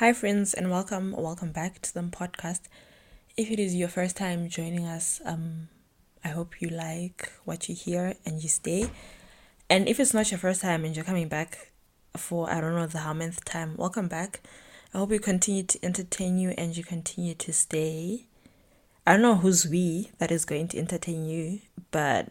[0.00, 2.60] Hi, friends, and welcome, welcome back to the podcast.
[3.36, 5.68] If it is your first time joining us, um,
[6.24, 8.90] I hope you like what you hear and you stay.
[9.68, 11.72] And if it's not your first time and you're coming back
[12.16, 14.40] for I don't know the how many time, welcome back.
[14.94, 18.24] I hope you continue to entertain you and you continue to stay.
[19.06, 21.60] I don't know who's we that is going to entertain you,
[21.90, 22.28] but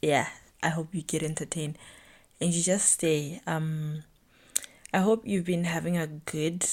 [0.00, 0.28] yeah,
[0.62, 1.76] I hope you get entertained
[2.40, 3.42] and you just stay.
[3.46, 4.04] Um,
[4.94, 6.66] I hope you've been having a good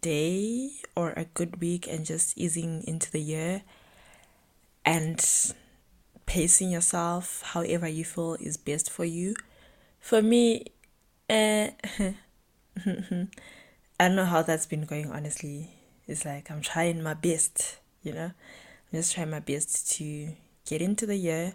[0.00, 3.62] day or a good week and just easing into the year
[4.84, 5.24] and
[6.26, 9.34] pacing yourself however you feel is best for you.
[10.00, 10.64] For me,
[11.30, 11.68] uh,
[12.86, 15.70] I don't know how that's been going honestly.
[16.06, 18.32] It's like I'm trying my best, you know.
[18.92, 20.30] I'm just trying my best to
[20.64, 21.54] get into the year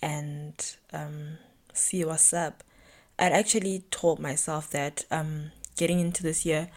[0.00, 0.54] and
[0.92, 1.38] um,
[1.72, 2.62] see what's up.
[3.18, 6.68] I'd actually told myself that um, getting into this year,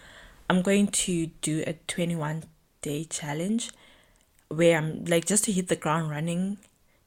[0.49, 2.43] I'm going to do a 21
[2.81, 3.71] day challenge
[4.47, 6.57] where I'm like just to hit the ground running,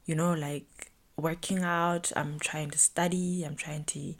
[0.05, 4.15] you know, like working out, I'm trying to study, I'm trying to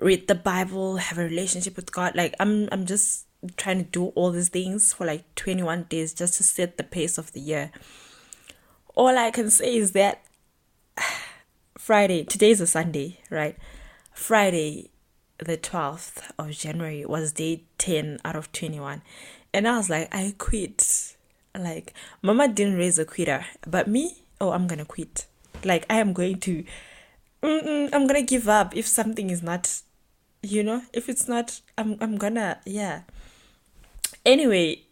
[0.00, 2.16] read the Bible, have a relationship with God.
[2.16, 6.34] Like I'm I'm just trying to do all these things for like 21 days just
[6.34, 7.70] to set the pace of the year.
[8.94, 10.24] All I can say is that
[11.78, 13.56] Friday, today's a Sunday, right?
[14.12, 14.90] Friday,
[15.38, 19.00] the 12th of January was day 10 out of 21.
[19.54, 21.16] And I was like, I quit.
[21.58, 25.26] Like, mama didn't raise a quitter, but me, oh, I'm gonna quit.
[25.64, 26.64] Like, I am going to,
[27.42, 29.80] I'm gonna give up if something is not,
[30.42, 33.02] you know, if it's not, I'm, I'm gonna, yeah.
[34.26, 34.82] Anyway,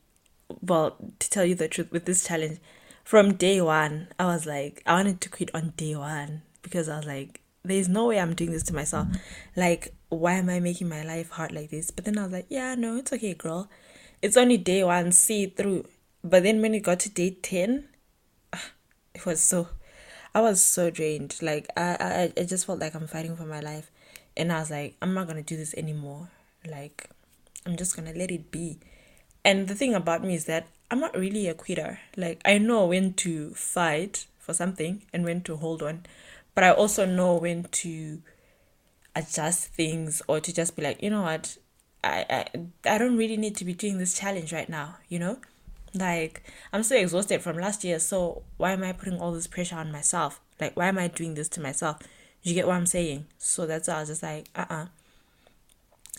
[0.63, 2.59] well, to tell you the truth, with this challenge,
[3.05, 6.97] from day one, I was like, I wanted to quit on day one because I
[6.97, 9.09] was like, there's no way I'm doing this to myself.
[9.55, 11.91] Like, why am I making my life hard like this?
[11.91, 13.69] But then I was like, yeah, no, it's okay, girl.
[14.23, 15.87] It's only day one, see it through.
[16.23, 17.89] But then when it got to day 10,
[19.15, 19.69] it was so,
[20.35, 21.37] I was so drained.
[21.43, 23.91] Like, I, I, I just felt like I'm fighting for my life.
[24.37, 26.29] And I was like, I'm not going to do this anymore.
[26.67, 27.09] Like,
[27.65, 28.79] I'm just going to let it be.
[29.45, 32.01] And the thing about me is that I'm not really a quitter.
[32.17, 36.07] Like, I know when to fight for something and when to hold on
[36.57, 38.23] but I also know when to
[39.17, 41.57] adjust things or to just be like, you know what,
[42.05, 45.39] I, I I don't really need to be doing this challenge right now, you know?
[45.95, 49.77] Like I'm so exhausted from last year, so why am I putting all this pressure
[49.77, 50.41] on myself?
[50.61, 51.99] Like why am I doing this to myself?
[52.43, 53.27] You get what I'm saying?
[53.39, 54.83] So that's why I was just like, uh uh-uh.
[54.83, 54.87] uh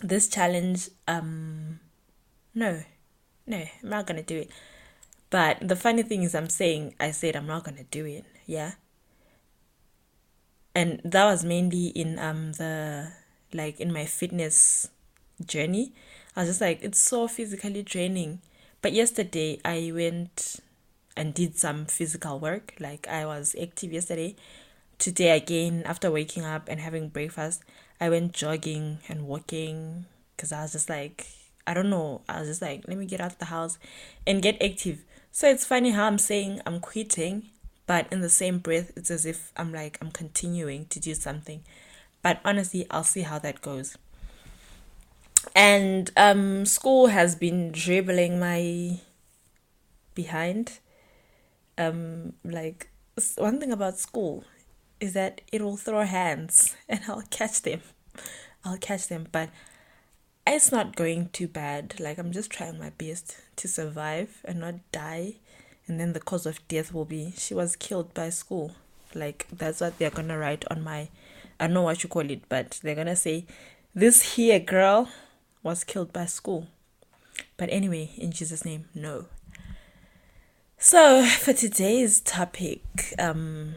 [0.02, 1.80] This challenge, um
[2.54, 2.82] no.
[3.46, 4.50] No, I'm not gonna do it.
[5.30, 8.72] But the funny thing is I'm saying I said I'm not gonna do it, yeah?
[10.78, 13.10] And that was mainly in um the
[13.52, 14.88] like in my fitness
[15.44, 15.92] journey.
[16.36, 18.40] I was just like it's so physically draining.
[18.80, 20.60] But yesterday i went
[21.16, 22.74] and did some physical work.
[22.78, 24.36] Like i was active yesterday.
[24.98, 27.64] Today again after waking up and having breakfast
[28.00, 30.06] i went jogging and walking
[30.36, 31.26] because i was just like
[31.66, 32.20] i don't know.
[32.28, 33.78] I was just like let me get out of the house
[34.28, 35.02] and get active.
[35.32, 37.50] So it's funny how i'm saying i'm quitting
[37.88, 41.64] but in the same breath it's as if i'm like i'm continuing to do something.
[42.22, 43.96] But honestly i'll see how that goes.
[45.56, 49.00] And um school has been dribbling my
[50.14, 50.78] behind.
[51.76, 52.90] Um like
[53.36, 54.44] one thing about school
[55.00, 57.80] is that it will throw hands and i'll catch them.
[58.64, 59.48] I'll catch them but
[60.46, 61.98] it's not going too bad.
[61.98, 65.36] Like i'm just trying my best to survive and not die
[65.88, 68.72] and then the cause of death will be she was killed by school.
[69.14, 71.08] Like that's what they're gonna write on my
[71.58, 73.46] i know what you call it but they're gonna say
[73.94, 75.08] this here girl
[75.62, 76.66] was killed by school.
[77.56, 79.26] But anyway in jesus name no.
[80.76, 82.82] So for today's topic
[83.18, 83.74] um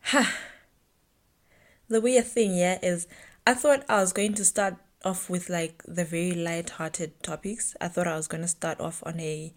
[0.00, 0.34] ha
[1.88, 3.06] the weird thing yeah is
[3.46, 7.74] i thought i was going to start off with like the very light-hearted topics.
[7.80, 9.52] I thought I was going to start off on a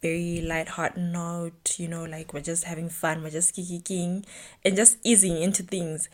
[0.00, 4.24] very light-hearted note, you know, like we're just having fun, we're just kicking
[4.64, 6.08] and just easing into things.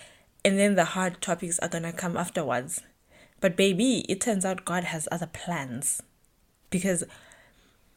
[0.44, 2.82] And then the hard topics are going to come afterwards.
[3.41, 6.02] But baby, it turns out God has other plans.
[6.70, 7.05] Because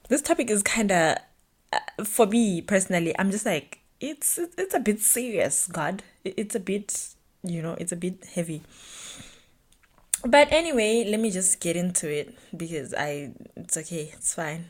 [0.08, 1.18] this topic is kind of
[1.74, 6.04] uh, for me personally, I'm just like it's it's a bit serious, God.
[6.24, 7.10] It's a bit,
[7.44, 8.64] you know, it's a bit heavy
[10.26, 14.66] but anyway let me just get into it because i it's okay it's fine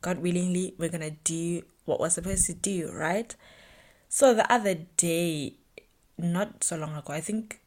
[0.00, 3.36] god willingly we're gonna do what we're supposed to do right
[4.08, 5.54] so the other day
[6.18, 7.60] not so long ago i think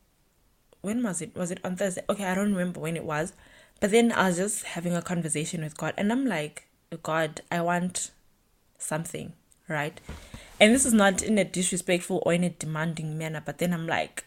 [0.84, 1.34] when was it?
[1.36, 2.04] Was it on Thursday?
[2.10, 3.34] Okay, I don't remember when it was.
[3.80, 6.68] But then I was just having a conversation with God and I'm like,
[7.02, 8.12] God, I want
[8.78, 9.34] something,
[9.68, 10.00] right?
[10.60, 13.88] And this is not in a disrespectful or in a demanding manner, but then I'm
[13.88, 14.26] like,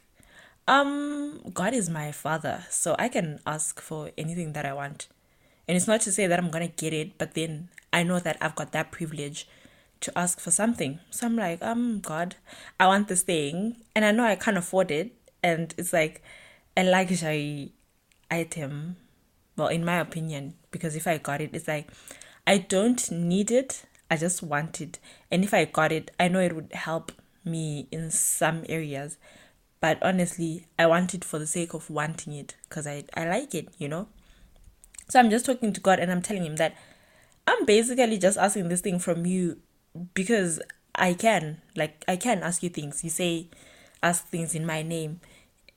[0.69, 5.09] um, God is my father, so I can ask for anything that I want.
[5.69, 8.37] And it's not to say that I'm gonna get it, but then I know that
[8.41, 9.49] I've got that privilege
[10.01, 11.01] to ask for something.
[11.11, 12.37] So I'm like, um, God,
[12.79, 16.23] I want this thing, and I know I can't afford it, and it's like
[16.77, 17.73] a luxury
[18.31, 18.97] item.
[19.57, 21.89] Well, in my opinion, because if I got it, it's like
[22.47, 24.99] I don't need it, I just want it.
[25.31, 27.13] And if I got it, I know it would help
[27.45, 29.17] me in some areas.
[29.81, 33.55] But honestly, I want it for the sake of wanting it because I, I like
[33.55, 34.09] it, you know?
[35.09, 36.75] So I'm just talking to God and I'm telling Him that
[37.47, 39.59] I'm basically just asking this thing from you
[40.15, 40.61] because
[40.95, 41.61] I can.
[41.77, 43.05] Like, I can ask you things.
[43.05, 43.49] You say,
[44.03, 45.21] ask things in my name,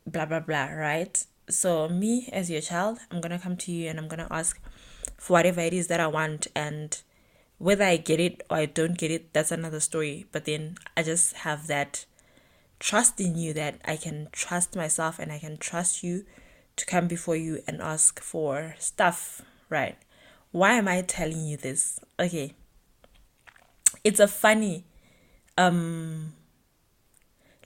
[0.07, 1.23] blah, blah, blah, right?
[1.49, 4.33] So, me as your child, I'm going to come to you and I'm going to
[4.33, 4.59] ask
[5.17, 6.47] for whatever it is that I want.
[6.55, 6.99] And
[7.57, 10.25] whether I get it or I don't get it, that's another story.
[10.31, 12.05] But then I just have that
[12.79, 16.25] trust in you that I can trust myself and I can trust you
[16.77, 19.97] to come before you and ask for stuff, right?
[20.51, 21.99] Why am I telling you this?
[22.19, 22.53] Okay.
[24.03, 24.85] It's a funny
[25.57, 26.33] um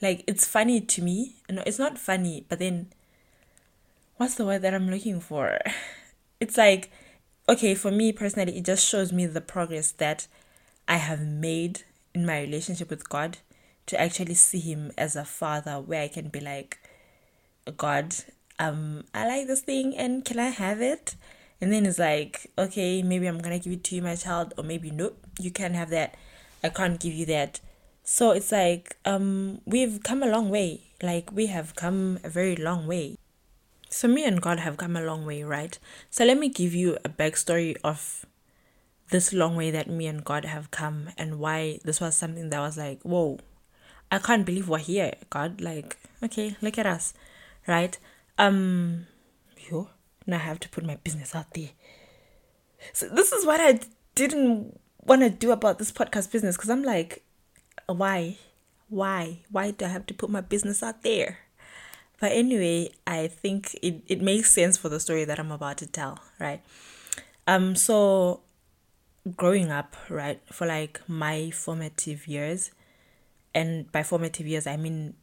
[0.02, 1.36] like it's funny to me.
[1.50, 2.88] No, it's not funny, but then
[4.18, 5.60] what's the word that I'm looking for?
[6.40, 6.92] It's like
[7.48, 10.28] okay, for me personally, it just shows me the progress that
[10.88, 11.84] I have made
[12.14, 13.38] in my relationship with God
[13.88, 16.80] to actually see Him as a father where I can be like,
[17.78, 18.16] God,
[18.60, 21.16] um, I like this thing and can I have it?
[21.62, 24.64] And then it's like, okay, maybe I'm gonna give it to you, my child, or
[24.64, 26.16] maybe nope, you can't have that.
[26.64, 27.60] I can't give you that.
[28.04, 30.82] So it's like, um, we've come a long way.
[31.02, 33.18] Like we have come a very long way.
[33.94, 35.78] So, me and God have come a long way, right?
[36.10, 38.26] So, let me give you a backstory of
[39.12, 42.60] this long way that me and God have come and why this was something that
[42.60, 43.38] was like, whoa,
[44.14, 45.60] I can't believe we're here, God.
[45.60, 47.16] Like, okay, look at us,
[47.68, 47.98] right?
[48.38, 49.08] Um,
[49.72, 49.90] yo,
[50.28, 51.70] now I have to put my business out there.
[52.94, 53.80] So, this is what I
[54.14, 57.24] didn't want to do about this podcast business because I'm like,
[57.88, 58.38] why?
[58.88, 59.40] Why?
[59.50, 61.40] Why do I have to put my business out there?
[62.20, 65.88] But anyway, I think it, it makes sense for the story that I'm about to
[65.88, 66.62] tell, right?
[67.48, 68.42] Um, so
[69.36, 72.70] growing up, right, for like my formative years,
[73.54, 75.16] and by formative years I mean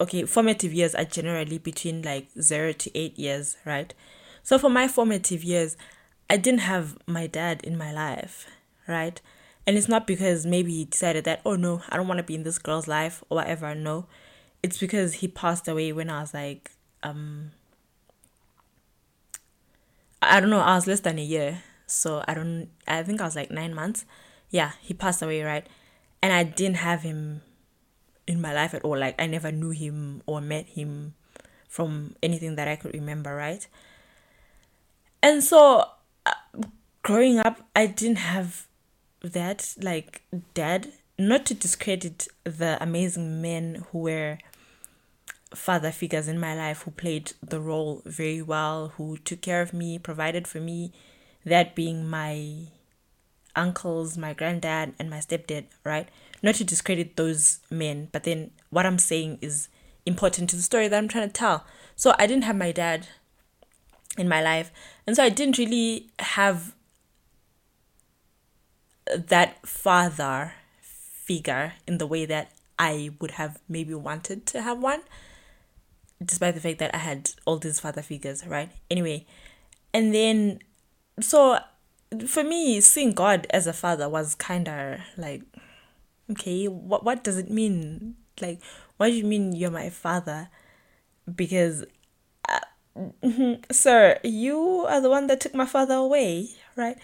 [0.00, 3.94] okay, formative years are generally between like zero to eight years, right?
[4.42, 5.76] So for my formative years,
[6.28, 8.46] I didn't have my dad in my life,
[8.88, 9.20] right?
[9.66, 12.34] And it's not because maybe he decided that, oh no, I don't want to be
[12.34, 13.74] in this girl's life or whatever.
[13.74, 14.06] No,
[14.62, 16.72] it's because he passed away when I was like
[17.02, 17.52] um
[20.20, 21.62] I don't know, I was less than a year.
[21.86, 24.04] So I don't I think I was like 9 months.
[24.50, 25.66] Yeah, he passed away, right?
[26.22, 27.42] And I didn't have him
[28.26, 28.98] in my life at all.
[28.98, 31.14] Like I never knew him or met him
[31.68, 33.66] from anything that I could remember, right?
[35.22, 35.88] And so
[36.26, 36.32] uh,
[37.02, 38.66] growing up, I didn't have
[39.22, 40.22] that like
[40.54, 44.38] dad not to discredit the amazing men who were
[45.54, 49.72] father figures in my life who played the role very well, who took care of
[49.72, 50.92] me, provided for me,
[51.44, 52.66] that being my
[53.54, 56.08] uncles, my granddad, and my stepdad, right?
[56.42, 59.68] Not to discredit those men, but then what I'm saying is
[60.04, 61.64] important to the story that I'm trying to tell.
[61.96, 63.08] So I didn't have my dad
[64.18, 64.70] in my life,
[65.06, 66.74] and so I didn't really have
[69.06, 75.02] that father figure in the way that I would have maybe wanted to have one
[76.24, 78.70] despite the fact that I had all these father figures, right?
[78.90, 79.26] Anyway,
[79.92, 80.60] and then
[81.20, 81.58] so
[82.26, 85.42] for me, seeing God as a father was kind of like,
[86.30, 88.16] okay, what what does it mean?
[88.40, 88.60] Like,
[88.96, 90.48] what do you mean you're my father?
[91.32, 91.84] Because,
[92.48, 92.60] uh,
[93.70, 96.96] sir, you are the one that took my father away, right?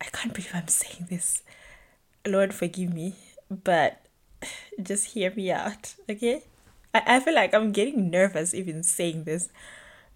[0.00, 1.42] I can't believe I'm saying this.
[2.26, 3.14] Lord, forgive me,
[3.50, 4.06] but
[4.82, 6.44] just hear me out, okay?
[6.94, 9.48] I, I feel like I'm getting nervous even saying this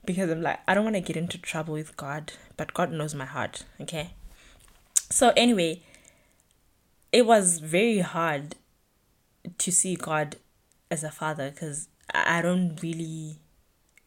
[0.04, 3.14] because I'm like, I don't want to get into trouble with God, but God knows
[3.14, 4.10] my heart, okay?
[5.14, 5.80] So, anyway,
[7.12, 8.56] it was very hard
[9.58, 10.36] to see God
[10.90, 13.38] as a father because I don't really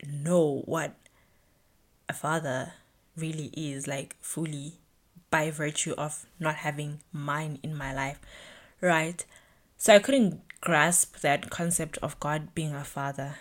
[0.06, 0.96] know what
[2.10, 2.74] a father
[3.16, 4.74] really is like fully
[5.30, 8.20] by virtue of not having mine in my life,
[8.82, 9.24] right?
[9.78, 13.36] So I couldn't grasp that concept of God being a father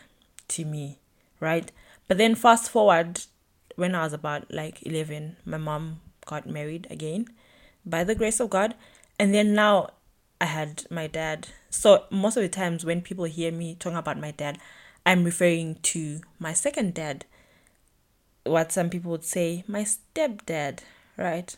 [0.48, 1.00] to me
[1.40, 1.70] right?
[2.08, 3.22] But then fast forward
[3.74, 7.26] when I was about like 11, my mom got married again
[7.86, 8.74] by the grace of God.
[9.18, 9.90] And then now
[10.40, 11.48] I had my dad.
[11.70, 14.58] So most of the times when people hear me talking about my dad,
[15.06, 17.24] I'm referring to my second dad.
[18.44, 20.80] What some people would say, my stepdad,
[21.16, 21.56] right?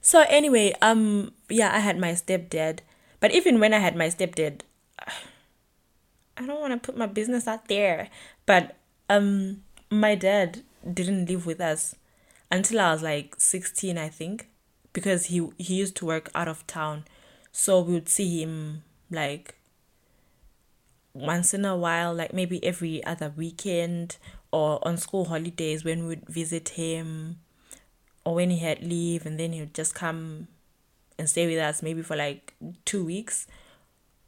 [0.00, 2.80] So anyway, um yeah, I had my stepdad.
[3.20, 4.62] But even when I had my stepdad,
[6.38, 8.08] I don't want to put my business out there,
[8.44, 8.76] but
[9.08, 10.62] um my dad
[10.92, 11.94] didn't live with us
[12.50, 14.48] until I was like 16, I think,
[14.96, 17.04] because he he used to work out of town.
[17.52, 19.56] So we would see him like
[21.12, 24.16] once in a while, like maybe every other weekend
[24.50, 27.40] or on school holidays when we would visit him
[28.24, 30.48] or when he had leave and then he would just come
[31.18, 32.54] and stay with us maybe for like
[32.86, 33.46] two weeks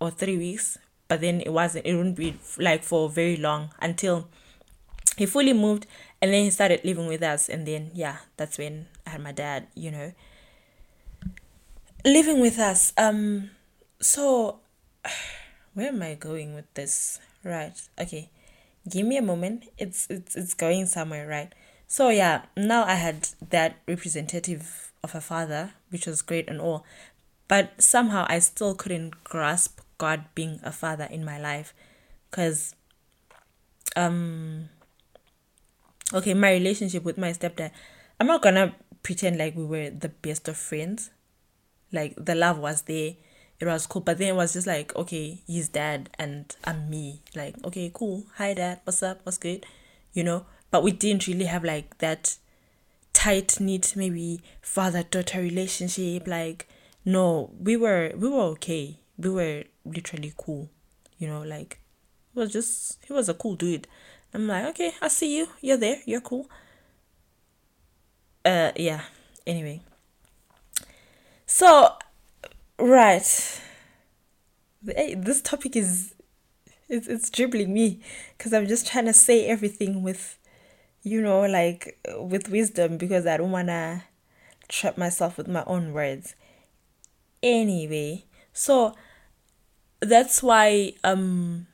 [0.00, 0.76] or three weeks.
[1.08, 4.28] But then it wasn't it wouldn't be like for very long until
[5.16, 5.86] he fully moved
[6.20, 7.48] and then he started living with us.
[7.48, 10.12] And then yeah that's when i had my dad you know
[12.04, 13.50] living with us um
[14.00, 14.60] so
[15.74, 17.20] where am i going with this?
[17.44, 18.30] Right okay.
[18.88, 19.64] Give me a moment.
[19.76, 21.52] It's it's it's going somewhere right?
[21.86, 26.84] So yeah now i had that representative of a father which was great and all
[27.46, 31.72] but somehow i still couldn't grasp God being a father in my life
[32.30, 32.74] because
[33.96, 34.68] um
[36.12, 37.70] okay my relationship with my stepdad
[38.20, 41.10] I'm not gonna pretend like we were the best of friends
[41.92, 43.14] like the love was there
[43.60, 47.22] it was cool but then it was just like okay he's dad and I'm me
[47.34, 49.66] like okay cool hi dad what's up what's good
[50.12, 52.36] you know but we didn't really have like that
[53.12, 56.68] tight knit maybe father daughter relationship like
[57.04, 60.70] no we were we were okay we were literally cool.
[61.18, 61.80] You know, like
[62.32, 63.88] he was just he was a cool dude.
[64.32, 65.48] I'm like, okay, I see you.
[65.60, 65.98] You're there.
[66.06, 66.48] You're cool.
[68.44, 69.00] Uh, yeah.
[69.46, 69.82] Anyway.
[71.50, 71.96] So,
[72.78, 73.60] right.
[74.84, 76.14] Hey, this topic is
[76.90, 78.00] it's it's dribbling me
[78.36, 80.38] because I'm just trying to say everything with,
[81.02, 84.04] you know, like with wisdom because I don't wanna
[84.68, 86.34] trap myself with my own words.
[87.42, 88.94] Anyway, so
[90.00, 91.66] that's why um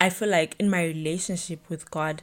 [0.00, 2.22] I feel like in my relationship with God,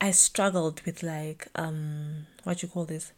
[0.00, 3.12] I struggled with like um what you call this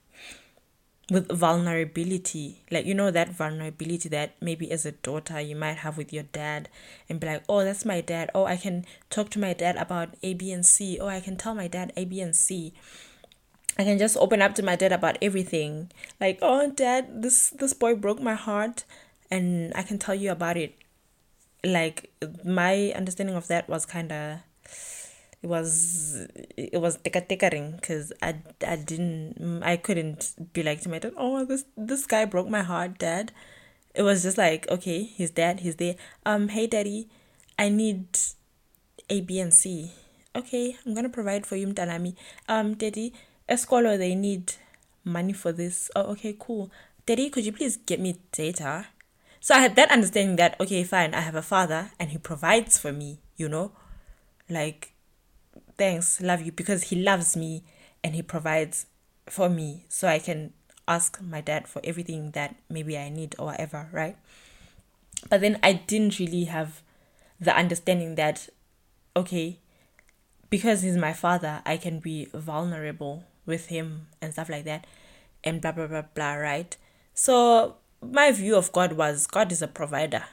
[1.11, 2.63] with vulnerability.
[2.71, 6.25] Like you know that vulnerability that maybe as a daughter you might have with your
[6.25, 6.69] dad
[7.09, 8.31] and be like oh that's my dad.
[8.35, 10.99] Oh i can talk to my dad about a b and c.
[11.01, 12.75] Oh i can tell my dad a b and c.
[13.79, 15.91] I can just open up to my dad about everything.
[16.21, 18.85] Like oh dad this this boy broke my heart
[19.31, 20.75] and i can tell you about it.
[21.65, 22.11] Like
[22.45, 24.41] my understanding of that was kind of
[25.43, 26.27] it was
[26.57, 26.99] it was
[27.53, 32.07] ring because I, I didn't I couldn't be like to my dad oh this this
[32.07, 33.33] guy broke my heart dad.
[33.95, 35.97] It was just like okay he's dead he's there.
[36.27, 37.09] Um hey daddy
[37.59, 38.19] I need
[39.09, 39.93] A B and C.
[40.35, 42.15] Okay I'm gonna provide for you mtanami
[42.49, 43.13] um daddy
[43.49, 44.53] escolo they need
[45.05, 45.91] money for this.
[45.95, 46.71] Oh okay cool.
[47.07, 48.89] Daddy could you please get me data?
[49.41, 52.77] So I had that understanding that, okay, fine, I have a father and he provides
[52.79, 53.73] for me, you know?
[54.51, 54.93] Like,
[55.79, 57.65] thanks, love you, because he loves me
[58.05, 58.87] and he provides
[59.29, 59.87] for me.
[59.89, 60.53] So I can
[60.87, 64.17] ask my dad for everything that maybe I need or whatever, right?
[65.31, 66.83] But then I didn't really have
[67.41, 68.49] the understanding that,
[69.17, 69.59] okay,
[70.51, 74.87] because he's my father, I can be vulnerable with him and stuff like that,
[75.45, 76.77] and blah, blah, blah, blah, right?
[77.15, 80.25] So my view of God was God is a provider.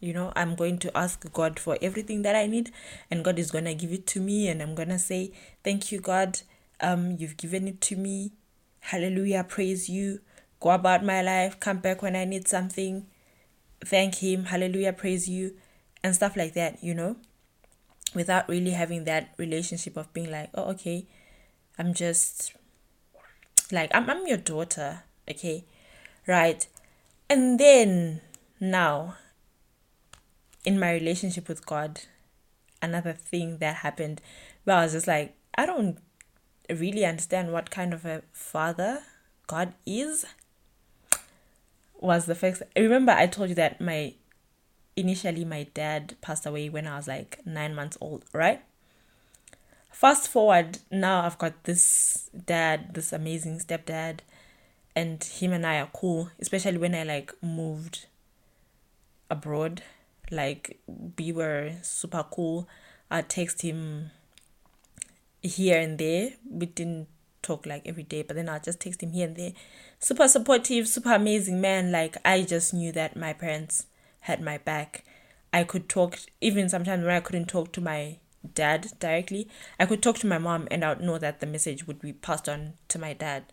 [0.00, 2.72] You know, I'm going to ask God for everything that I need,
[3.10, 6.40] and God is gonna give it to me, and I'm gonna say, Thank you, God.
[6.80, 8.32] Um, you've given it to me.
[8.80, 10.20] Hallelujah, praise you.
[10.58, 13.06] Go about my life, come back when I need something.
[13.84, 15.56] Thank him, hallelujah, praise you,
[16.02, 17.16] and stuff like that, you know,
[18.14, 21.06] without really having that relationship of being like, oh, okay,
[21.78, 22.54] I'm just
[23.72, 25.64] like, I'm, I'm your daughter, okay,
[26.26, 26.66] right?
[27.30, 28.20] And then
[28.58, 29.16] now,
[30.64, 32.00] in my relationship with God,
[32.82, 34.20] another thing that happened
[34.64, 35.98] where I was just like, I don't
[36.68, 39.02] really understand what kind of a father
[39.46, 40.26] God is.
[41.98, 42.62] Was the first.
[42.74, 44.14] Remember, I told you that my
[44.96, 48.62] initially my dad passed away when I was like nine months old, right?
[49.90, 54.20] Fast forward, now I've got this dad, this amazing stepdad
[54.96, 58.06] and him and I are cool, especially when I like moved
[59.30, 59.82] abroad.
[60.30, 60.80] Like
[61.18, 62.68] we were super cool.
[63.10, 64.10] I text him
[65.42, 66.30] here and there.
[66.48, 67.08] We didn't
[67.42, 69.52] talk like every day, but then I'll just text him here and there.
[69.98, 71.90] Super supportive, super amazing man.
[71.90, 73.86] Like I just knew that my parents
[74.20, 75.04] had my back.
[75.52, 78.18] I could talk even sometimes when I couldn't talk to my
[78.54, 81.86] dad directly, I could talk to my mom and I would know that the message
[81.86, 83.44] would be passed on to my dad.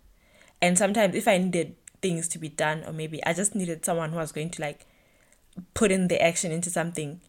[0.62, 4.12] And sometimes if I needed things to be done or maybe I just needed someone
[4.12, 4.86] who was going to like
[5.74, 7.22] put in the action into something,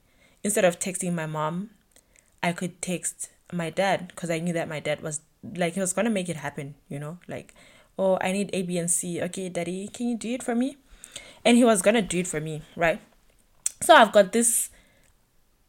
[0.43, 1.71] instead of texting my mom,
[2.43, 5.21] I could text my dad because I knew that my dad was
[5.57, 7.55] like he was gonna make it happen, you know, like
[7.99, 9.21] oh I need A B and C.
[9.23, 10.77] Okay, daddy, can you do it for me?
[11.45, 13.01] And he was gonna do it for me, right?
[13.81, 14.71] So I've got this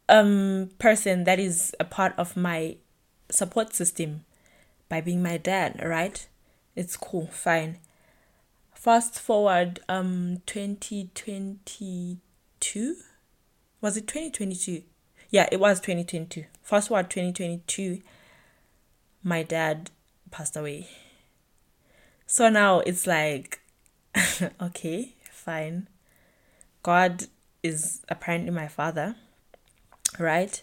[0.08, 2.76] um person that is a part of my
[3.30, 4.24] support system
[4.88, 6.26] by being my dad, right?
[6.74, 7.78] It's cool, fine.
[8.74, 12.18] Fast forward um 2022
[13.80, 14.82] was it 2022
[15.30, 18.02] yeah it was 2022 fast forward 2022
[19.22, 19.90] my dad
[20.30, 20.88] passed away.
[22.26, 23.60] So now it's like
[24.62, 25.88] okay fine.
[26.82, 27.24] God
[27.62, 29.16] is apparently my father
[30.18, 30.62] right?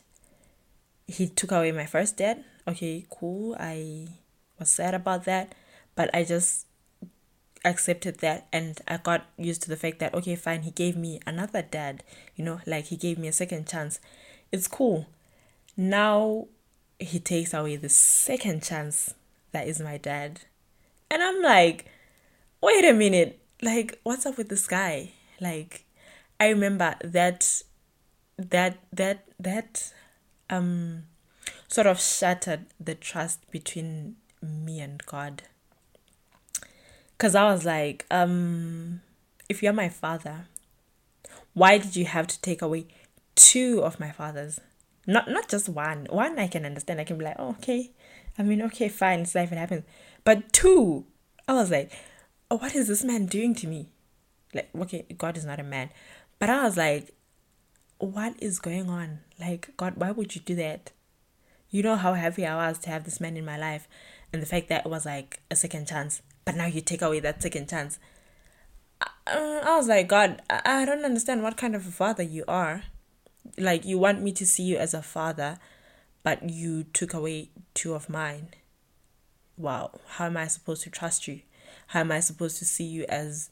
[1.08, 2.44] He took away my first dad.
[2.68, 3.56] Okay cool.
[3.60, 4.08] I
[4.60, 5.54] was sad about that
[5.96, 6.66] but i just
[7.68, 11.20] accepted that and I got used to the fact that okay fine he gave me
[11.26, 12.04] another dad
[12.36, 14.00] you know like he gave me a second chance.
[14.52, 15.08] It's cool.
[15.76, 16.48] Now
[17.00, 19.14] he takes away the second chance
[19.52, 20.42] that is my dad.
[21.12, 21.86] And I'm like
[22.62, 23.40] wait a minute.
[23.62, 25.12] Like what's up with this guy?
[25.40, 25.86] Like
[26.40, 27.62] I remember that
[28.38, 29.94] that that that
[30.50, 31.04] um
[31.68, 35.44] sort of shattered the trust between me and God
[37.18, 39.02] because I was like, um,
[39.50, 40.46] if you're my father,
[41.54, 42.86] why did you have to take away
[43.36, 44.60] two of my fathers?
[45.08, 46.08] Not not just one.
[46.10, 47.00] One I can understand.
[47.00, 47.92] I can be like, oh, okay.
[48.38, 49.84] I mean, okay, fine, it's life, it happens.
[50.24, 51.06] But two,
[51.48, 51.92] I was like,
[52.52, 53.90] oh, what is this man doing to me?
[54.53, 55.90] Like, okay, God is not a man.
[56.38, 57.16] But I was like,
[57.98, 59.20] what is going on?
[59.40, 60.92] Like, God, why would you do that?
[61.72, 63.88] You know how happy I was to have this man in my life
[64.32, 67.20] and the fact that it was like a second chance but now you take away
[67.20, 68.00] that second chance.
[69.01, 72.24] I, uh, I was like, God, I, I don't understand what kind of a father
[72.24, 72.83] you are.
[73.57, 75.57] Like, you want me to see you as a father,
[76.24, 78.48] but you took away two of mine.
[79.57, 81.42] Wow, how am I supposed to trust you?
[81.88, 83.50] How am I supposed to see you as,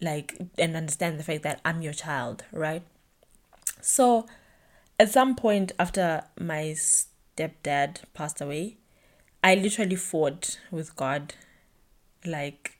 [0.00, 2.84] like, and understand the fact that I'm your child, right?
[3.82, 4.26] So,
[4.98, 8.78] at some point after my stepdad passed away,
[9.44, 11.34] I literally fought with God
[12.24, 12.78] like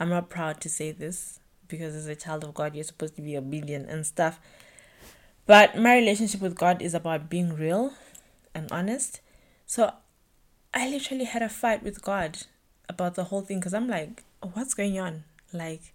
[0.00, 1.38] I'm not proud to say this
[1.68, 4.40] because as a child of God you're supposed to be obedient and stuff.
[5.46, 7.94] But my relationship with God is about being real
[8.54, 9.20] and honest.
[9.66, 9.92] So
[10.74, 12.38] I literally had a fight with God
[12.88, 14.22] about the whole thing because I'm like,
[14.54, 15.24] what's going on?
[15.52, 15.92] Like,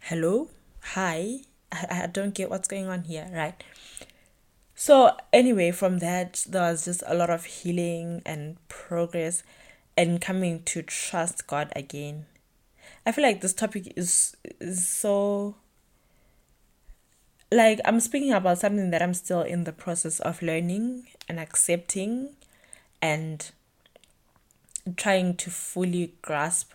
[0.00, 0.50] hello?
[0.94, 1.40] Hi?
[1.72, 3.62] I, I don't get what's going on here, right?
[4.74, 9.42] So, anyway, from that, there was just a lot of healing and progress
[10.00, 12.24] and coming to trust God again.
[13.04, 15.56] I feel like this topic is is so
[17.52, 22.30] like I'm speaking about something that I'm still in the process of learning and accepting
[23.02, 23.50] and
[24.96, 26.72] trying to fully grasp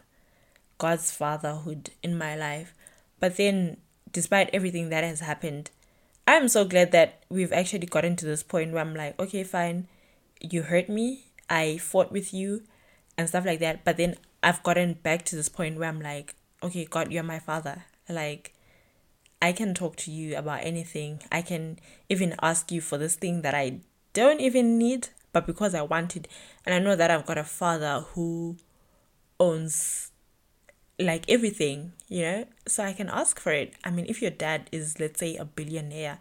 [0.78, 2.76] God's fatherhood in my life.
[3.20, 3.78] But then
[4.12, 5.72] despite everything that has happened,
[6.28, 9.88] I'm so glad that we've actually gotten to this point where I'm like, okay, fine,
[10.40, 12.62] you hurt me, I fought with you,
[13.18, 13.84] and stuff like that.
[13.84, 17.40] But then I've gotten back to this point where I'm like, okay, God, you're my
[17.40, 17.84] father.
[18.10, 18.54] Like,
[19.42, 21.22] I can talk to you about anything.
[21.32, 23.80] I can even ask you for this thing that I
[24.14, 26.28] don't even need, but because I want it.
[26.66, 28.58] And I know that I've got a father who
[29.40, 30.12] owns
[30.98, 32.46] like everything, you know?
[32.68, 33.74] So I can ask for it.
[33.84, 36.20] I mean, if your dad is, let's say, a billionaire,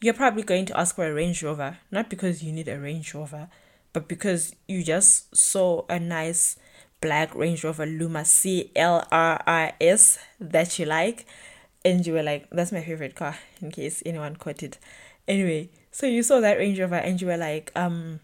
[0.00, 3.14] you're probably going to ask for a Range Rover, not because you need a Range
[3.14, 3.48] Rover,
[3.98, 6.56] but because you just saw a nice
[7.00, 11.26] black Range Rover Luma C L R R S that you like,
[11.84, 14.78] and you were like, "That's my favorite car." In case anyone caught it,
[15.26, 15.70] anyway.
[15.90, 18.20] So you saw that Range Rover, and you were like, "Um,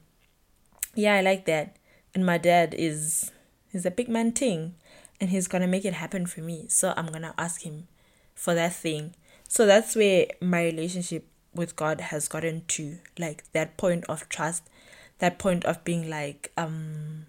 [0.94, 1.74] yeah, I like that."
[2.14, 3.32] And my dad is
[3.72, 4.76] he's a big man thing,
[5.20, 6.66] and he's gonna make it happen for me.
[6.68, 7.88] So I'm gonna ask him
[8.32, 9.16] for that thing.
[9.48, 14.70] So that's where my relationship with God has gotten to, like that point of trust
[15.18, 17.26] that point of being like, um,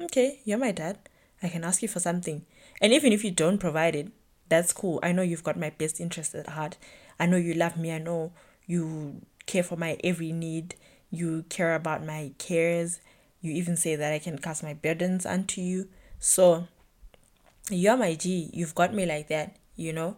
[0.00, 0.98] okay, you're my dad.
[1.42, 2.44] I can ask you for something.
[2.80, 4.08] And even if you don't provide it,
[4.48, 4.98] that's cool.
[5.02, 6.76] I know you've got my best interest at heart.
[7.18, 7.92] I know you love me.
[7.92, 8.32] I know
[8.66, 10.74] you care for my every need.
[11.10, 13.00] You care about my cares.
[13.40, 15.88] You even say that I can cast my burdens unto you.
[16.18, 16.66] So,
[17.70, 18.50] you're my G.
[18.52, 20.16] You've got me like that, you know?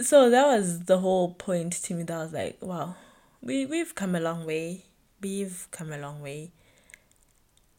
[0.00, 2.96] So that was the whole point to me that I was like, wow,
[3.40, 4.84] we, we've come a long way.
[5.24, 6.52] We've come a long way.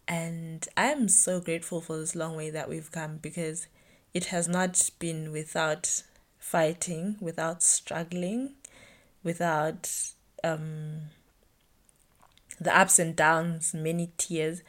[0.08, 3.68] And I'm so grateful for this long way that we've come because
[4.16, 6.02] it has not been without
[6.40, 8.56] fighting, without struggling,
[9.24, 9.92] without
[10.44, 11.12] um,
[12.60, 14.64] the ups and downs, many tears.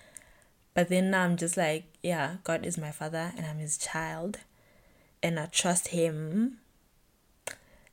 [0.75, 4.41] But then now I'm just like, yeah, God is my father and I'm his child.
[5.23, 6.59] And I trust him.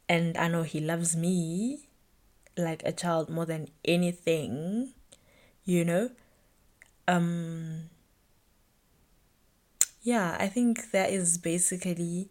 [0.10, 1.88] And I know he loves me
[2.58, 4.94] like a child more than anything,
[5.66, 6.12] you know?
[7.08, 7.90] Um
[10.02, 12.30] yeah, I think that is basically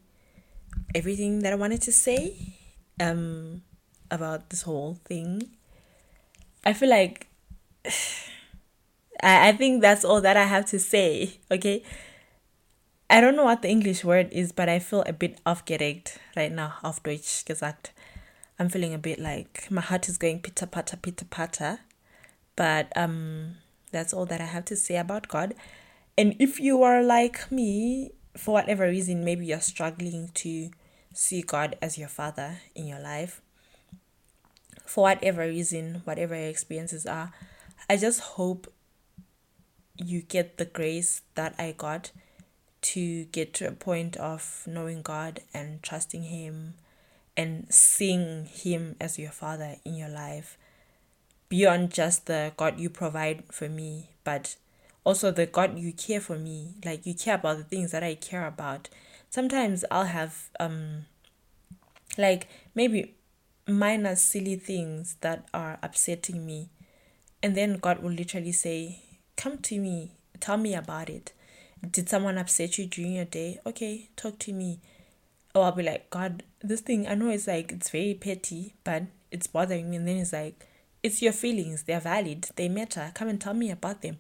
[0.94, 2.54] everything that I wanted to say
[3.00, 3.62] um
[4.10, 5.50] about this whole thing.
[6.64, 7.26] I feel like
[9.22, 11.82] I, I think that's all that I have to say, okay?
[13.08, 16.50] I don't know what the English word is, but I feel a bit aufgeregt right
[16.50, 17.92] now, auf Deutsch gesagt.
[18.58, 21.80] I'm feeling a bit like my heart is going pitter patter, pitter patter.
[22.54, 23.56] But um,
[23.90, 25.54] that's all that I have to say about God.
[26.16, 30.70] And if you are like me, for whatever reason, maybe you're struggling to
[31.14, 33.40] see God as your father in your life,
[34.86, 37.32] for whatever reason, whatever your experiences are,
[37.88, 38.72] I just hope
[39.96, 42.10] you get the grace that I got
[42.82, 46.74] to get to a point of knowing God and trusting Him
[47.36, 50.58] and seeing Him as your Father in your life
[51.48, 54.56] beyond just the God you provide for me, but
[55.04, 56.76] also the God you care for me.
[56.82, 58.88] Like you care about the things that I care about.
[59.28, 61.04] Sometimes I'll have um
[62.16, 63.14] like maybe
[63.66, 66.70] minor silly things that are upsetting me.
[67.42, 69.00] And then God will literally say,
[69.36, 71.32] Come to me, tell me about it.
[71.90, 73.58] Did someone upset you during your day?
[73.66, 74.80] Okay, talk to me.
[75.54, 79.04] Or I'll be like, God, this thing, I know it's like, it's very petty, but
[79.30, 79.96] it's bothering me.
[79.96, 80.66] And then it's like,
[81.02, 81.82] it's your feelings.
[81.82, 82.48] They're valid.
[82.56, 83.12] They matter.
[83.14, 84.18] Come and tell me about them.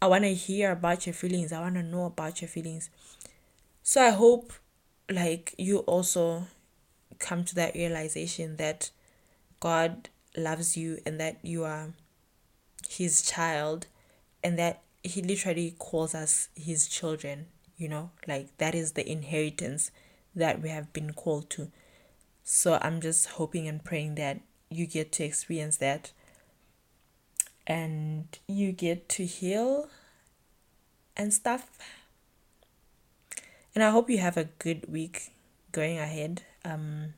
[0.00, 1.52] I want to hear about your feelings.
[1.52, 2.88] I want to know about your feelings.
[3.82, 4.52] So I hope,
[5.10, 6.44] like, you also
[7.18, 8.90] come to that realization that
[9.58, 11.92] God loves you and that you are
[12.88, 13.86] his child
[14.42, 19.90] and that he literally calls us his children, you know, like that is the inheritance
[20.34, 21.70] that we have been called to.
[22.44, 24.40] So I'm just hoping and praying that
[24.70, 26.12] you get to experience that
[27.66, 29.88] and you get to heal
[31.16, 31.78] and stuff.
[33.74, 35.30] And I hope you have a good week
[35.72, 36.42] going ahead.
[36.64, 37.14] Um,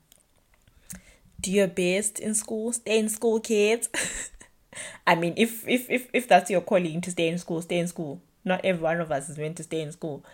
[1.40, 2.72] do your best in school.
[2.72, 3.88] Stay in school, kids.
[5.07, 7.88] I mean, if, if if if that's your calling to stay in school, stay in
[7.88, 8.20] school.
[8.44, 10.25] Not every one of us is meant to stay in school,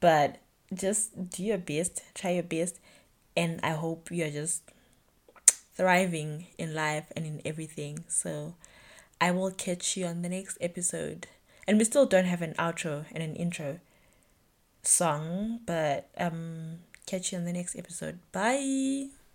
[0.00, 0.38] but
[0.72, 2.02] just do your best.
[2.14, 2.78] Try your best,
[3.36, 4.62] and I hope you're just
[5.74, 8.04] thriving in life and in everything.
[8.08, 8.54] So,
[9.20, 11.26] I will catch you on the next episode.
[11.66, 13.80] And we still don't have an outro and an intro
[14.82, 18.18] song, but um catch you on the next episode.
[18.32, 19.25] Bye.